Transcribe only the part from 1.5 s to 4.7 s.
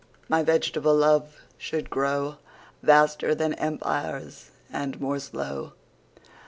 should growVaster then Empires,